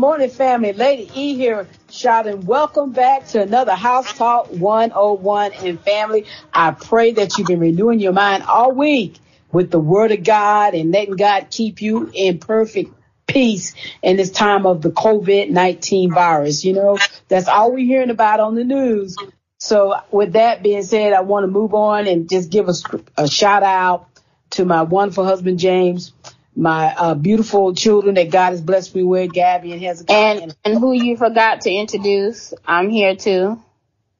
[0.00, 0.72] Morning, family.
[0.72, 6.24] Lady E here, shouting, welcome back to another House Talk 101 and family.
[6.54, 9.18] I pray that you've been renewing your mind all week
[9.52, 12.94] with the word of God and letting God keep you in perfect
[13.26, 16.64] peace in this time of the COVID-19 virus.
[16.64, 16.98] You know,
[17.28, 19.18] that's all we're hearing about on the news.
[19.58, 22.74] So with that being said, I want to move on and just give a,
[23.18, 24.06] a shout out
[24.52, 26.14] to my wonderful husband, James
[26.54, 30.40] my uh, beautiful children that God has blessed me with, Gabby and Hezekiah.
[30.42, 33.62] And, and who you forgot to introduce, I'm here too.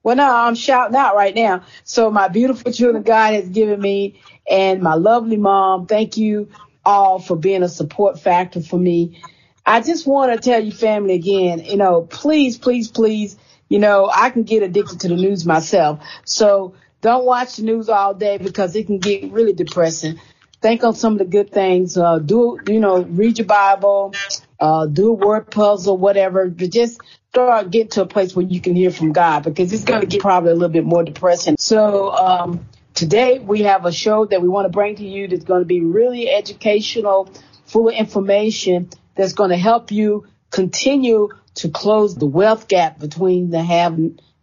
[0.03, 1.65] Well, no, I'm shouting out right now.
[1.85, 6.49] So my beautiful children God has given me and my lovely mom, thank you
[6.85, 9.21] all for being a support factor for me.
[9.67, 13.37] I just want to tell you family again, you know, please, please, please,
[13.69, 16.01] you know, I can get addicted to the news myself.
[16.25, 20.19] So don't watch the news all day because it can get really depressing
[20.61, 21.97] think on some of the good things.
[21.97, 24.15] Uh, do, you know, read your Bible,
[24.59, 28.61] uh, do a word puzzle, whatever, but just start getting to a place where you
[28.61, 31.57] can hear from God because it's going to get probably a little bit more depressing.
[31.59, 35.45] So, um, today we have a show that we want to bring to you that's
[35.45, 37.31] going to be really educational,
[37.65, 43.51] full of information that's going to help you continue to close the wealth gap between
[43.51, 43.99] the have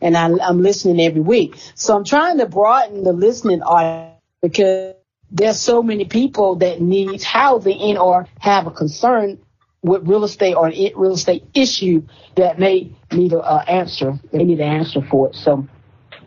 [0.00, 1.56] And I, I'm listening every week.
[1.74, 4.94] So I'm trying to broaden the listening audience because
[5.30, 9.38] there's so many people that need housing and or have a concern
[9.84, 12.02] with real estate or an real estate issue
[12.36, 14.18] that may need an uh, answer.
[14.32, 15.36] They need an answer for it.
[15.36, 15.68] So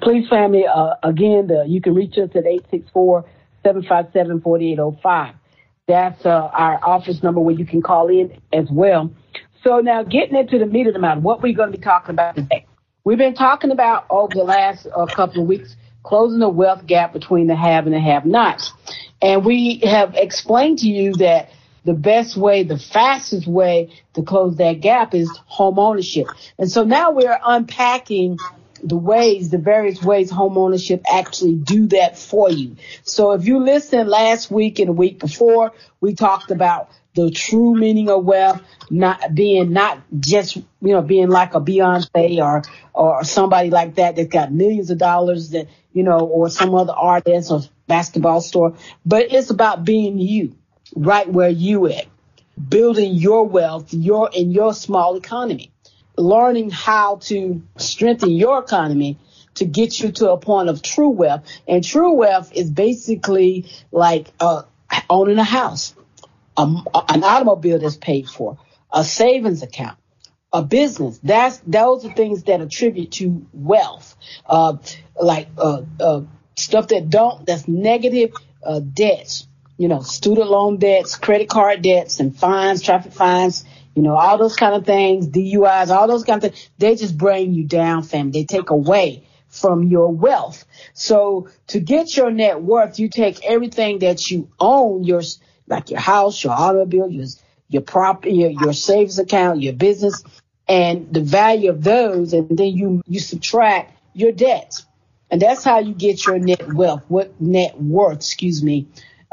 [0.01, 2.43] please, family, uh, again, the, you can reach us at
[3.65, 5.33] 864-757-4805.
[5.87, 9.11] That's uh, our office number where you can call in as well.
[9.63, 12.11] So now getting into the meat of the matter, what we're going to be talking
[12.11, 12.67] about today.
[13.03, 17.11] We've been talking about over the last uh, couple of weeks closing the wealth gap
[17.11, 18.71] between the have and the have nots.
[19.21, 21.49] And we have explained to you that
[21.87, 26.27] the best way, the fastest way to close that gap is home ownership.
[26.59, 28.37] And so now we're unpacking
[28.83, 32.75] the ways, the various ways home ownership actually do that for you.
[33.03, 37.73] So if you listened last week and the week before, we talked about the true
[37.73, 42.63] meaning of wealth, not being not just you know being like a Beyonce or
[42.93, 46.93] or somebody like that that's got millions of dollars that you know or some other
[46.93, 48.75] artist or basketball store,
[49.05, 50.53] but it's about being you,
[50.95, 52.05] right where you at,
[52.69, 55.71] building your wealth, your in your small economy,
[56.17, 59.17] learning how to strengthen your economy
[59.55, 61.43] to get you to a point of true wealth.
[61.67, 64.63] And true wealth is basically like uh,
[65.09, 65.95] owning a house
[66.57, 66.63] a,
[67.09, 68.57] an automobile that's paid for,
[68.91, 69.97] a savings account,
[70.51, 71.19] a business.
[71.23, 74.77] That's those are things that attribute to wealth, uh,
[75.21, 76.21] like uh, uh,
[76.55, 78.33] stuff that don't that's negative
[78.63, 79.47] uh, debts.
[79.77, 83.63] You know, student loan debts, credit card debts, and fines, traffic fines.
[83.95, 86.69] You know, all those kind of things, DUIs, all those kind of things.
[86.77, 88.31] They just bring you down, fam.
[88.31, 90.65] They take away from your wealth.
[90.93, 95.21] So to get your net worth, you take everything that you own, your
[95.67, 97.25] like your house, your automobile, your,
[97.69, 100.23] your property, your, your savings account, your business,
[100.67, 104.85] and the value of those, and then you, you subtract your debts.
[105.29, 108.87] And that's how you get your net wealth, what net worth, excuse me,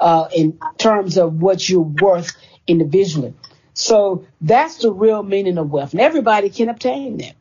[0.05, 2.37] uh, in terms of what you're worth
[2.67, 3.33] individually.
[3.73, 5.93] So that's the real meaning of wealth.
[5.93, 7.35] And everybody can obtain that.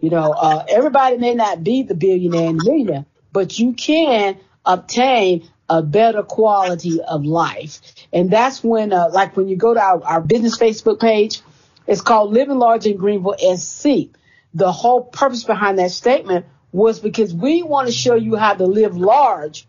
[0.00, 5.46] You know, uh, everybody may not be the billionaire and millionaire, but you can obtain
[5.68, 7.80] a better quality of life.
[8.14, 11.42] And that's when, uh, like when you go to our, our business Facebook page,
[11.86, 14.08] it's called Living Large in Greenville SC.
[14.54, 18.64] The whole purpose behind that statement was because we want to show you how to
[18.64, 19.66] live large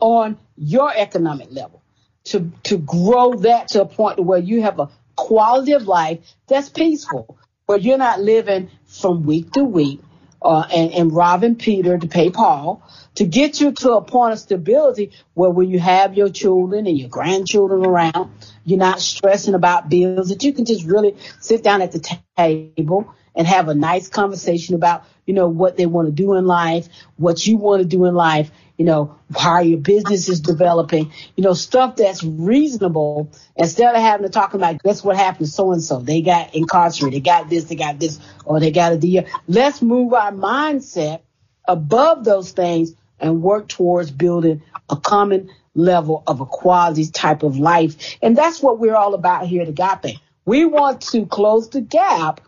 [0.00, 1.82] on your economic level
[2.24, 6.68] to, to grow that to a point where you have a quality of life that's
[6.68, 10.00] peaceful, where you're not living from week to week,
[10.42, 12.82] uh, and, and robbing Peter to pay Paul,
[13.16, 16.96] to get you to a point of stability where when you have your children and
[16.96, 18.30] your grandchildren around,
[18.64, 23.14] you're not stressing about bills, that you can just really sit down at the table
[23.34, 26.88] and have a nice conversation about, you know, what they want to do in life,
[27.16, 28.50] what you want to do in life,
[28.80, 34.24] you know, how your business is developing, you know, stuff that's reasonable instead of having
[34.24, 35.98] to talk about guess what happened to so and so.
[36.00, 39.26] They got incarcerated, they got this, they got this, or they got a deal.
[39.46, 41.20] Let's move our mindset
[41.66, 48.16] above those things and work towards building a common level of equality type of life.
[48.22, 50.16] And that's what we're all about here at Agape.
[50.46, 52.40] We want to close the gap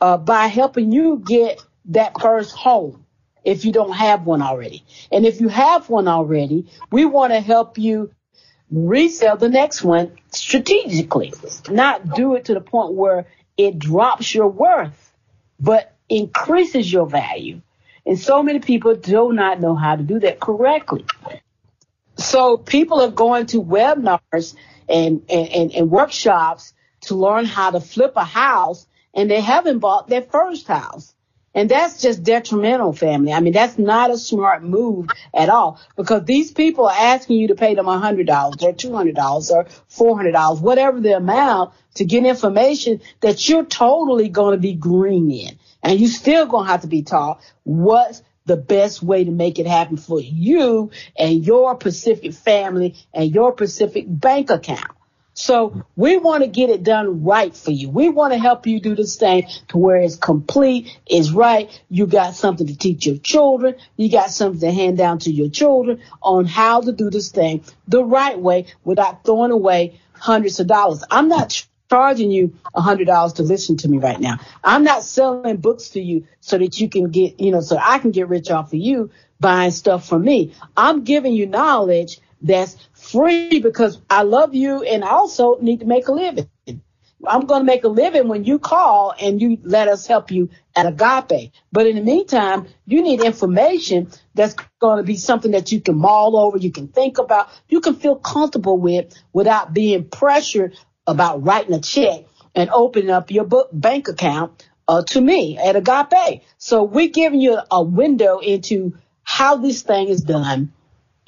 [0.00, 3.04] uh, by helping you get that first home
[3.44, 4.84] if you don't have one already.
[5.10, 8.12] And if you have one already, we want to help you
[8.70, 11.32] resell the next one strategically,
[11.68, 13.26] not do it to the point where
[13.56, 15.12] it drops your worth,
[15.58, 17.60] but increases your value.
[18.06, 21.04] And so many people do not know how to do that correctly.
[22.16, 24.54] So people are going to webinars
[24.88, 30.08] and, and, and, workshops to learn how to flip a house and they haven't bought
[30.08, 31.14] their first house.
[31.52, 33.32] And that's just detrimental, family.
[33.32, 37.48] I mean, that's not a smart move at all because these people are asking you
[37.48, 43.48] to pay them $100 or $200 or $400, whatever the amount to get information that
[43.48, 45.58] you're totally going to be green in.
[45.82, 49.58] And you still going to have to be taught what's the best way to make
[49.58, 54.90] it happen for you and your Pacific family and your Pacific bank account.
[55.40, 57.88] So we want to get it done right for you.
[57.88, 61.68] We want to help you do this thing to where it's complete, it's right.
[61.88, 63.76] You got something to teach your children.
[63.96, 67.64] You got something to hand down to your children on how to do this thing
[67.88, 71.02] the right way without throwing away hundreds of dollars.
[71.10, 74.38] I'm not charging you a hundred dollars to listen to me right now.
[74.62, 77.98] I'm not selling books to you so that you can get, you know, so I
[77.98, 79.10] can get rich off of you
[79.40, 80.52] buying stuff from me.
[80.76, 85.86] I'm giving you knowledge that's free because I love you and I also need to
[85.86, 86.48] make a living.
[87.26, 90.48] I'm going to make a living when you call and you let us help you
[90.74, 91.52] at Agape.
[91.70, 95.96] But in the meantime, you need information that's going to be something that you can
[95.96, 101.44] mull over, you can think about, you can feel comfortable with without being pressured about
[101.44, 106.42] writing a check and opening up your book bank account uh, to me at Agape.
[106.56, 110.72] So we're giving you a window into how this thing is done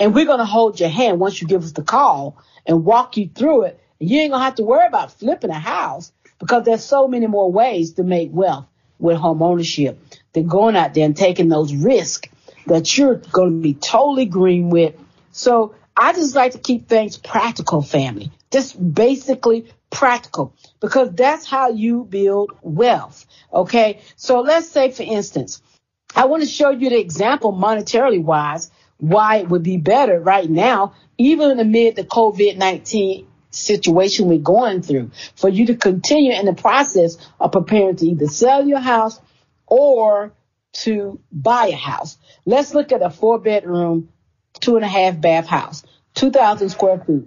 [0.02, 3.16] and we're going to hold your hand once you give us the call and walk
[3.16, 3.80] you through it.
[4.00, 7.06] And you ain't going to have to worry about flipping a house because there's so
[7.06, 8.66] many more ways to make wealth
[8.98, 12.28] with home ownership than going out there and taking those risks
[12.66, 14.96] that you're going to be totally green with.
[15.30, 18.32] So I just like to keep things practical, family.
[18.50, 23.24] Just basically practical because that's how you build wealth.
[23.54, 24.00] Okay.
[24.16, 25.62] So let's say, for instance,
[26.16, 30.48] I want to show you the example monetarily wise, why it would be better right
[30.48, 36.54] now, even amid the COVID-19 situation we're going through, for you to continue in the
[36.54, 39.20] process of preparing to either sell your house
[39.66, 40.32] or
[40.72, 42.16] to buy a house.
[42.46, 44.08] Let's look at a four bedroom,
[44.60, 45.82] two and a half bath house,
[46.14, 47.24] 2,000 square feet.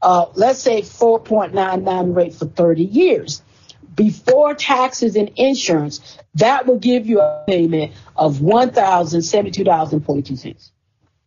[0.00, 3.42] Uh, let's say 4.99 rate for 30 years
[3.94, 10.70] before taxes and insurance, that will give you a payment of $1,072.42.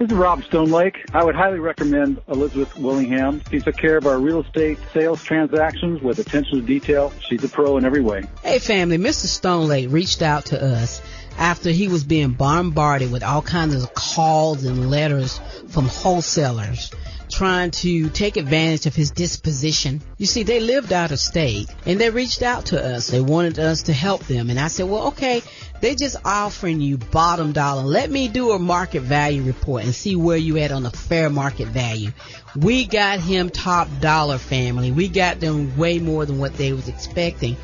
[0.04, 1.02] This is Rob Stone Lake.
[1.14, 3.40] I would highly recommend Elizabeth Willingham.
[3.50, 7.10] She took care of our real estate sales transactions with attention to detail.
[7.26, 8.24] She's a pro in every way.
[8.42, 9.24] Hey family, Mr.
[9.24, 11.00] Stone Lake reached out to us
[11.38, 16.92] after he was being bombarded with all kinds of calls and letters from wholesalers
[17.34, 20.00] trying to take advantage of his disposition.
[20.18, 23.08] You see, they lived out of state and they reached out to us.
[23.08, 24.50] They wanted us to help them.
[24.50, 25.42] And I said, well, okay,
[25.80, 27.82] they just offering you bottom dollar.
[27.82, 31.28] Let me do a market value report and see where you at on the fair
[31.28, 32.12] market value.
[32.56, 34.92] We got him top dollar family.
[34.92, 37.56] We got them way more than what they was expecting.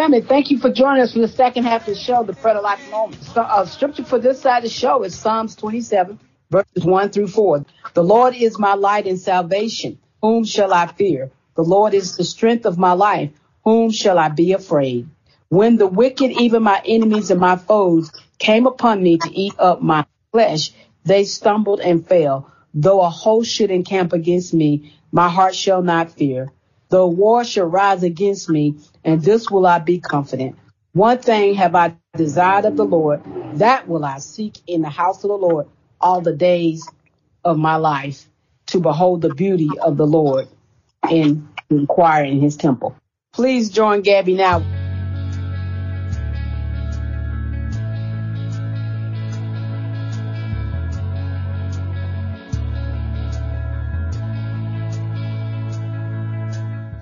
[0.00, 2.62] Family, thank you for joining us for the second half of the show, the of
[2.62, 3.22] Life Moment.
[3.22, 6.18] So, uh, scripture for this side of the show is Psalms 27,
[6.50, 7.66] verses 1 through 4.
[7.92, 9.98] The Lord is my light and salvation.
[10.22, 11.30] Whom shall I fear?
[11.54, 13.30] The Lord is the strength of my life.
[13.64, 15.06] Whom shall I be afraid?
[15.50, 19.82] When the wicked, even my enemies and my foes, came upon me to eat up
[19.82, 20.70] my flesh,
[21.04, 22.50] they stumbled and fell.
[22.72, 26.50] Though a host should encamp against me, my heart shall not fear.
[26.90, 30.56] Though war shall rise against me, and this will I be confident.
[30.92, 33.22] One thing have I desired of the Lord,
[33.54, 35.68] that will I seek in the house of the Lord
[36.00, 36.90] all the days
[37.44, 38.26] of my life,
[38.66, 40.48] to behold the beauty of the Lord
[41.02, 42.96] and inquire in his temple.
[43.32, 44.64] Please join Gabby now.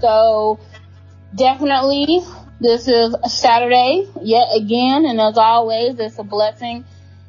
[0.00, 0.60] So
[1.34, 2.20] definitely
[2.60, 5.04] this is Saturday yet again.
[5.04, 6.84] And as always, it's a blessing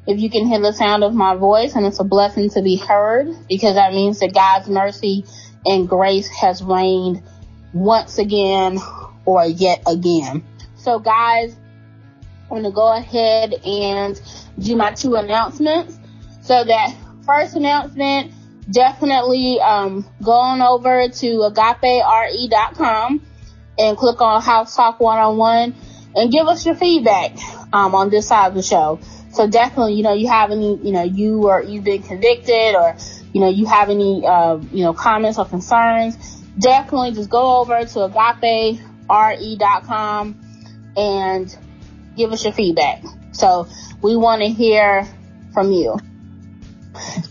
[0.06, 2.76] if you can hear the sound of my voice and it's a blessing to be
[2.76, 5.24] heard because that means that God's mercy
[5.64, 7.22] and grace has reigned
[7.72, 8.78] once again
[9.24, 10.44] or yet again.
[10.76, 11.54] So guys,
[12.44, 14.20] I'm going to go ahead and
[14.58, 15.98] do my two announcements.
[16.42, 18.32] So that first announcement,
[18.70, 23.26] definitely um, go on over to agapere.com
[23.78, 25.74] and click on House Talk One-on-One
[26.16, 27.36] and give us your feedback
[27.72, 29.00] um, on this side of the show.
[29.32, 32.96] So definitely, you know, you have any, you know, you or you've been convicted or,
[33.32, 36.16] you know, you have any, uh, you know, comments or concerns,
[36.58, 38.08] definitely just go over to
[39.08, 40.40] agapere.com
[40.96, 41.56] and
[42.16, 43.04] give us your feedback.
[43.32, 43.68] So
[44.02, 45.06] we want to hear
[45.54, 45.96] from you.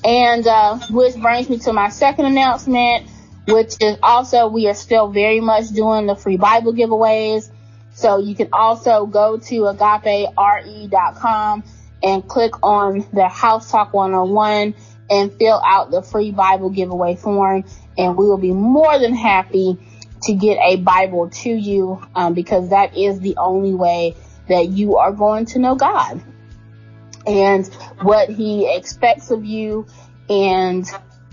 [0.03, 3.07] And, uh, which brings me to my second announcement,
[3.47, 7.51] which is also, we are still very much doing the free Bible giveaways.
[7.93, 11.63] So you can also go to agapere.com
[12.01, 14.73] and click on the House Talk 101
[15.09, 17.65] and fill out the free Bible giveaway form.
[17.97, 19.77] And we will be more than happy
[20.23, 24.15] to get a Bible to you um, because that is the only way
[24.47, 26.21] that you are going to know God
[27.29, 27.67] and
[28.01, 29.85] what He expects of you
[30.29, 30.85] and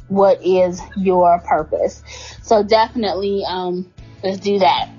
[0.08, 2.02] what is your purpose.
[2.42, 4.90] So definitely, um, let's do that.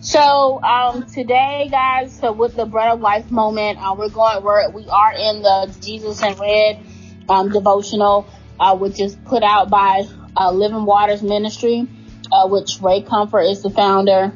[0.00, 4.70] So um, today, guys, so with the bread of life moment, uh, we're going we're
[4.70, 6.78] we are in the Jesus in Red
[7.28, 8.28] um, devotional,
[8.60, 10.04] uh, which is put out by
[10.36, 11.88] uh, Living Waters Ministry,
[12.30, 14.32] uh, which Ray Comfort is the founder.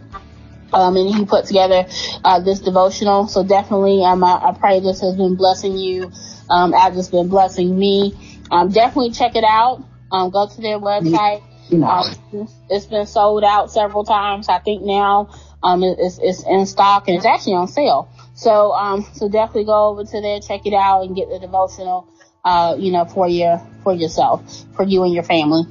[0.73, 1.87] Um, and he put together
[2.25, 3.27] uh, this devotional.
[3.27, 6.13] So definitely, um, I, I, pray this has been blessing you
[6.49, 8.15] um, as it's been blessing me.
[8.51, 9.83] Um, definitely check it out.
[10.13, 11.43] Um, go to their website.
[11.73, 14.49] Um, it's been sold out several times.
[14.49, 15.31] I think now
[15.63, 18.09] um, it's, it's in stock and it's actually on sale.
[18.35, 22.09] So, um, so definitely go over to there, check it out and get the devotional,
[22.45, 24.43] uh, you know, for your, for yourself,
[24.75, 25.65] for you and your family.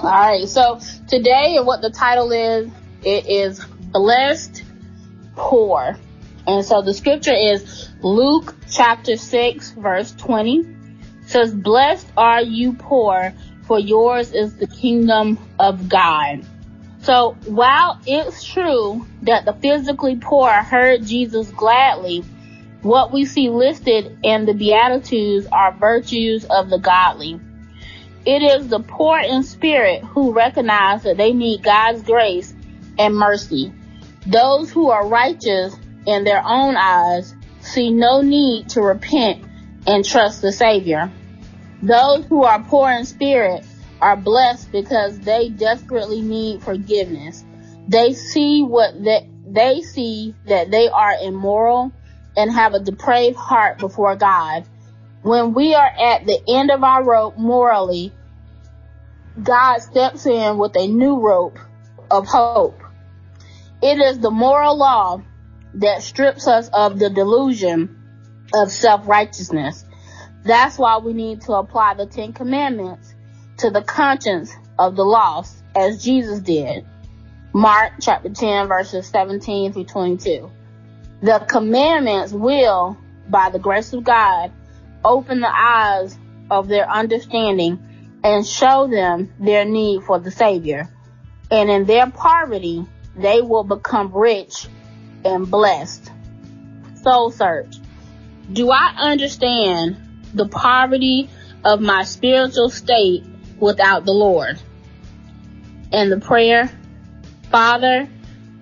[0.00, 0.48] All right.
[0.48, 2.70] So today and what the title is,
[3.02, 4.64] it is blessed
[5.36, 5.96] poor.
[6.46, 10.66] And so the scripture is Luke chapter 6 verse 20 it
[11.26, 13.32] says, blessed are you poor
[13.66, 16.44] for yours is the kingdom of God.
[17.02, 22.24] So while it's true that the physically poor heard Jesus gladly,
[22.82, 27.40] what we see listed in the Beatitudes are virtues of the godly.
[28.26, 32.52] It is the poor in spirit who recognize that they need God's grace
[32.98, 33.72] and mercy.
[34.26, 35.74] Those who are righteous
[36.06, 39.44] in their own eyes see no need to repent
[39.86, 41.10] and trust the Savior.
[41.82, 43.64] Those who are poor in spirit
[44.00, 47.44] are blessed because they desperately need forgiveness.
[47.88, 51.92] They see what they, they see that they are immoral
[52.36, 54.64] and have a depraved heart before God.
[55.22, 58.12] When we are at the end of our rope morally,
[59.42, 61.58] God steps in with a new rope
[62.10, 62.80] of hope.
[63.82, 65.22] It is the moral law
[65.74, 67.96] that strips us of the delusion
[68.52, 69.84] of self-righteousness.
[70.42, 73.14] That's why we need to apply the Ten Commandments
[73.58, 76.84] to the conscience of the lost as Jesus did.
[77.52, 80.50] Mark chapter 10 verses 17 through 22.
[81.22, 82.96] The commandments will,
[83.28, 84.52] by the grace of God,
[85.04, 86.16] open the eyes
[86.50, 87.78] of their understanding
[88.24, 90.88] and show them their need for the Savior.
[91.50, 92.86] And in their poverty,
[93.20, 94.66] they will become rich
[95.24, 96.10] and blessed.
[97.02, 97.76] Soul search.
[98.52, 99.96] Do I understand
[100.34, 101.28] the poverty
[101.64, 103.24] of my spiritual state
[103.58, 104.60] without the Lord.
[105.92, 106.70] And the prayer,
[107.50, 108.08] Father,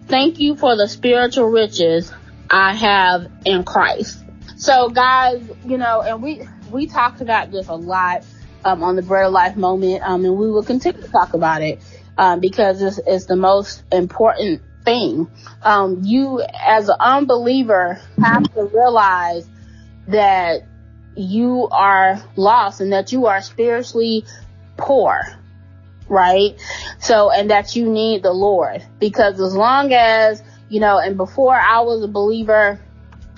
[0.07, 2.13] thank you for the spiritual riches
[2.51, 4.25] I have in Christ.
[4.57, 8.25] So guys, you know, and we, we talked about this a lot,
[8.65, 11.63] um, on the Bread of Life moment, um, and we will continue to talk about
[11.63, 11.81] it,
[12.19, 15.31] um, because it's, it's the most important thing.
[15.63, 19.49] Um, you as an unbeliever have to realize
[20.09, 20.63] that
[21.17, 24.25] you are lost and that you are spiritually
[24.77, 25.21] poor,
[26.09, 26.59] right?
[26.99, 31.55] So, and that you need the Lord because as long as, you know, and before
[31.55, 32.81] I was a believer,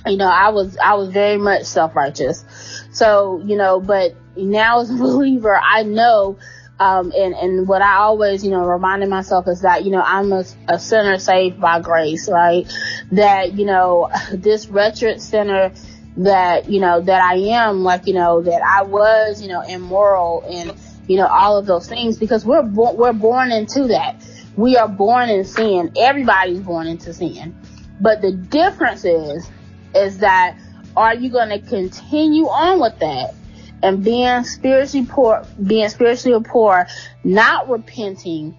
[0.07, 2.45] you know, I was, I was very much self-righteous.
[2.93, 6.39] So, you know, but now as a believer, I know,
[6.81, 10.33] um, and, and what I always, you know, reminding myself is that, you know, I'm
[10.33, 12.67] a, a sinner saved by grace, right?
[13.11, 15.73] That, you know, this wretched sinner
[16.17, 20.43] that, you know, that I am, like, you know, that I was, you know, immoral
[20.51, 20.73] and,
[21.07, 24.27] you know, all of those things because we're bo- we're born into that.
[24.57, 25.93] We are born in sin.
[25.97, 27.55] Everybody's born into sin.
[28.01, 29.51] But the difference is,
[29.95, 30.57] is that
[30.97, 33.35] are you going to continue on with that
[33.83, 36.87] and being spiritually poor, being spiritually poor,
[37.25, 38.57] not repenting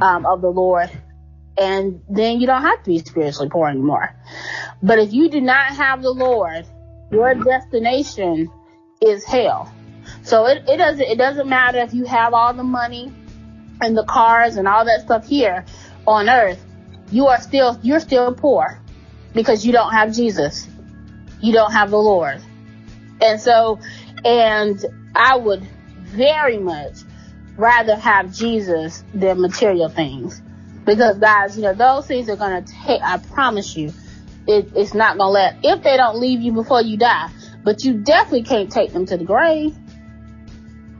[0.00, 0.90] um, of the Lord,
[1.58, 4.14] and then you don't have to be spiritually poor anymore.
[4.82, 6.66] But if you do not have the Lord,
[7.10, 8.50] your destination
[9.00, 9.72] is hell.
[10.22, 13.12] So it, it doesn't it doesn't matter if you have all the money
[13.80, 15.64] and the cars and all that stuff here
[16.06, 16.62] on earth.
[17.10, 18.80] You are still you're still poor
[19.34, 20.66] because you don't have Jesus.
[21.40, 22.40] You don't have the Lord.
[23.20, 23.78] And so
[24.24, 24.84] and
[25.14, 25.66] I would
[25.98, 26.98] very much
[27.56, 30.40] rather have Jesus than material things.
[30.84, 33.92] Because guys, you know, those things are gonna take, I promise you,
[34.46, 37.30] it, it's not gonna let, if they don't leave you before you die,
[37.62, 39.74] but you definitely can't take them to the grave.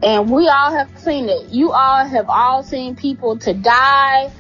[0.02, 1.50] And we all have seen it.
[1.50, 4.30] You all have all seen people to die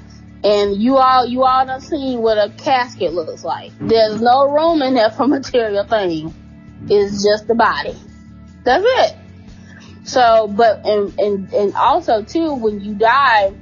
[0.42, 3.72] and you all, you all done seen what a casket looks like.
[3.80, 6.32] There's no room in there for material things.
[6.88, 7.96] It's just the body.
[8.64, 9.16] That's it.
[10.04, 13.52] So, but, and, and, and also too, when you die,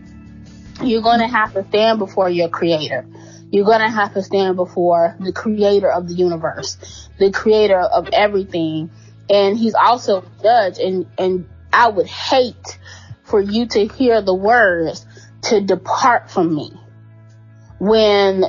[0.82, 3.06] you're to have to stand before your creator.
[3.50, 8.90] You're to have to stand before the creator of the universe, the creator of everything.
[9.28, 10.78] And he's also judge.
[10.78, 12.78] And, and I would hate
[13.24, 15.06] for you to hear the words
[15.42, 16.72] to depart from me
[17.78, 18.44] when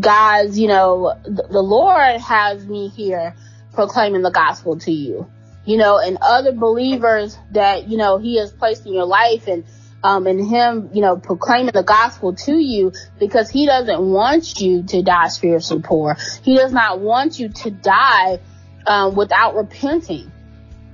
[0.00, 3.34] God's, you know, the Lord has me here
[3.74, 5.28] proclaiming the gospel to you
[5.64, 9.64] you know, and other believers that, you know, he has placed in your life and,
[10.02, 14.82] um, and him, you know, proclaiming the gospel to you because he doesn't want you
[14.82, 16.16] to die spiritually poor.
[16.42, 18.40] He does not want you to die,
[18.86, 20.30] um, without repenting.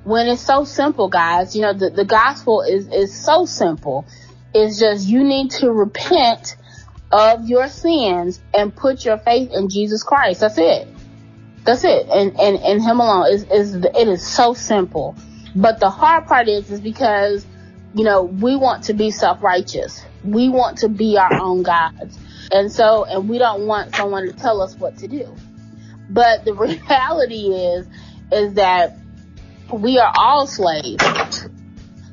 [0.05, 4.07] When it's so simple, guys, you know, the, the gospel is, is so simple.
[4.55, 6.57] It's just you need to repent
[7.13, 10.41] of your sins and put your faith in Jesus Christ.
[10.41, 10.89] That's it.
[11.65, 12.07] That's it.
[12.09, 15.15] And, and, and him alone is, is, it is so simple.
[15.55, 17.47] But the hard part is, is because,
[17.95, 20.05] you know, we want to be self-righteous.
[20.25, 22.19] We want to be our own gods.
[22.53, 25.35] And so, and we don't want someone to tell us what to do.
[26.09, 26.55] But the
[26.89, 27.87] reality is,
[28.33, 28.97] is that
[29.73, 31.49] we are all slaves.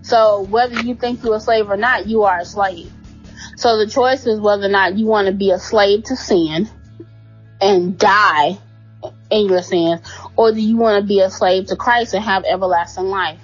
[0.01, 2.91] So whether you think you're a slave or not, you are a slave.
[3.55, 6.69] So the choice is whether or not you want to be a slave to sin
[7.60, 8.60] and die
[9.29, 10.01] in your sins,
[10.35, 13.39] or do you want to be a slave to Christ and have everlasting life?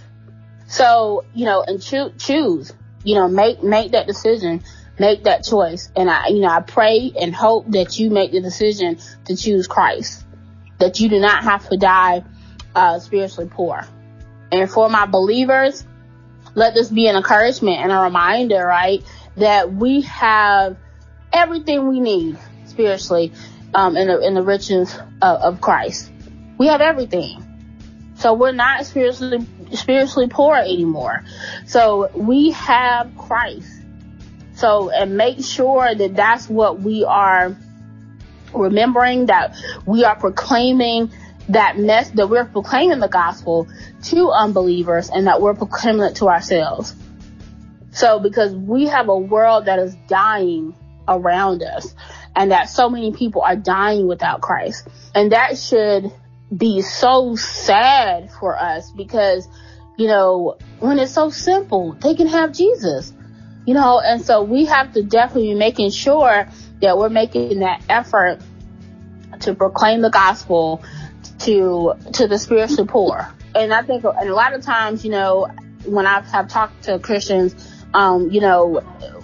[0.67, 4.63] So, you know, and cho- choose, you know, make, make that decision,
[4.99, 5.91] make that choice.
[5.95, 9.67] And I, you know, I pray and hope that you make the decision to choose
[9.67, 10.25] Christ,
[10.79, 12.23] that you do not have to die,
[12.75, 13.85] uh, spiritually poor.
[14.51, 15.85] And for my believers,
[16.55, 19.03] let this be an encouragement and a reminder, right?
[19.37, 20.77] That we have
[21.31, 23.33] everything we need spiritually
[23.75, 26.11] um, in the in the riches of, of Christ.
[26.57, 27.43] We have everything.
[28.15, 31.23] So we're not spiritually spiritually poor anymore.
[31.65, 33.69] So we have Christ.
[34.55, 37.55] So and make sure that that's what we are
[38.53, 39.55] remembering that
[39.85, 41.11] we are proclaiming
[41.49, 43.67] that mess that we're proclaiming the gospel
[44.03, 46.95] to unbelievers and that we're proclaiming it to ourselves.
[47.91, 50.75] So because we have a world that is dying
[51.07, 51.93] around us
[52.35, 54.87] and that so many people are dying without Christ.
[55.13, 56.11] And that should
[56.55, 59.47] be so sad for us because,
[59.97, 63.13] you know, when it's so simple, they can have Jesus,
[63.65, 66.47] you know, and so we have to definitely be making sure
[66.81, 68.39] that we're making that effort
[69.41, 70.83] to proclaim the gospel
[71.39, 73.33] to, to the spiritually poor.
[73.55, 75.47] And I think, and a lot of times, you know,
[75.85, 77.55] when I've have talked to Christians,
[77.93, 78.81] um, you know,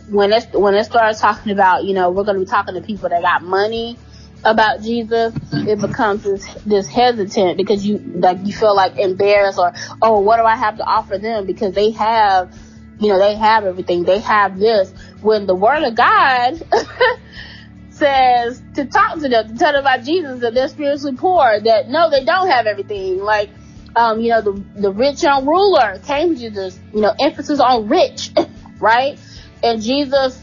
[0.09, 2.81] when it when it starts talking about, you know, we're going to be talking to
[2.81, 3.97] people that got money
[4.43, 9.73] about Jesus, it becomes this this hesitant because you like you feel like embarrassed or
[10.01, 12.55] oh, what do I have to offer them because they have,
[12.99, 14.93] you know, they have everything, they have this.
[15.21, 16.63] When the Word of God
[17.89, 21.89] says to talk to them, to tell them about Jesus, that they're spiritually poor, that
[21.89, 23.19] no, they don't have everything.
[23.19, 23.49] Like,
[23.95, 27.89] um, you know, the the rich young ruler came to Jesus, you know, emphasis on
[27.89, 28.31] rich,
[28.79, 29.19] right?
[29.63, 30.39] And Jesus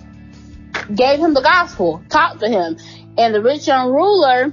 [0.95, 2.77] gave him the gospel, talked to him.
[3.19, 4.53] And the rich young ruler,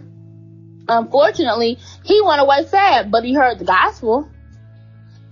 [0.88, 4.30] unfortunately, he went away sad, but he heard the gospel.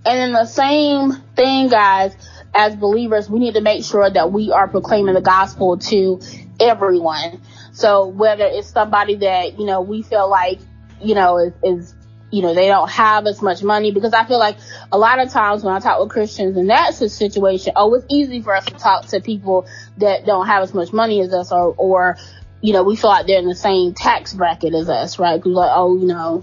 [0.04, 2.14] And in the same thing, guys,
[2.54, 6.20] as believers, we need to make sure that we are proclaiming the gospel to
[6.60, 7.40] everyone.
[7.72, 10.60] So whether it's somebody that, you know, we feel like,
[11.00, 11.94] you know, is, is
[12.32, 14.56] you know, they don't have as much money because I feel like
[14.90, 18.06] a lot of times when I talk with Christians and that's a situation, oh, it's
[18.10, 19.66] easy for us to talk to people
[19.98, 22.16] that don't have as much money as us or, or,
[22.62, 25.42] you know, we feel like they're in the same tax bracket as us, right?
[25.42, 26.42] Cause like, oh, you know,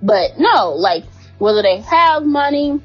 [0.00, 1.04] but no, like
[1.38, 2.80] whether they have money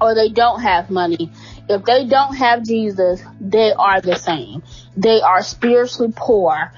[0.00, 1.32] or they don't have money,
[1.68, 4.62] if they don't have Jesus, they are the same.
[4.96, 6.72] They are spiritually poor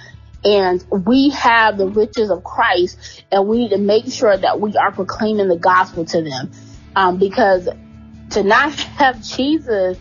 [0.45, 4.77] and we have the riches of Christ and we need to make sure that we
[4.77, 6.51] are proclaiming the gospel to them.
[6.95, 7.69] Um, because
[8.31, 9.99] to not have Jesus,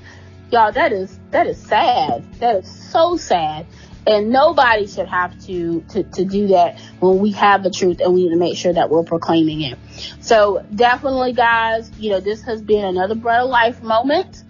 [0.51, 2.29] y'all, that is, that is sad.
[2.39, 3.65] That is so sad.
[4.05, 8.13] And nobody should have to, to, to do that when we have the truth and
[8.13, 9.79] we need to make sure that we're proclaiming it.
[10.19, 14.43] So definitely guys, you know, this has been another bread of life moment.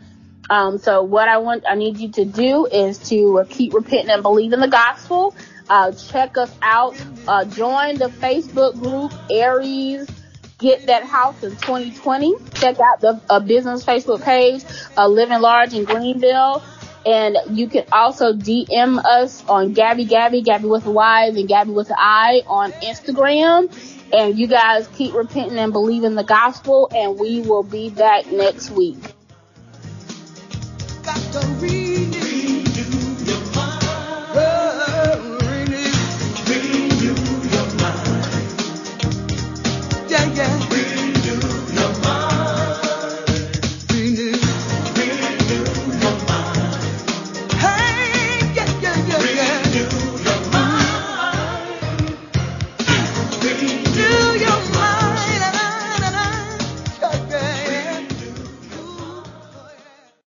[0.49, 4.23] Um, so what I want, I need you to do is to keep repenting and
[4.23, 5.35] believing the gospel.
[5.69, 6.95] Uh, check us out.
[7.27, 10.09] Uh, join the Facebook group Aries
[10.57, 12.35] Get That House in 2020.
[12.53, 14.63] Check out the uh, business Facebook page,
[14.97, 16.63] uh, Living Large in Greenville.
[17.05, 21.71] And you can also DM us on Gabby Gabby, Gabby with a Y and Gabby
[21.71, 23.69] with I on Instagram.
[24.13, 28.69] And you guys keep repenting and believing the gospel and we will be back next
[28.71, 28.99] week.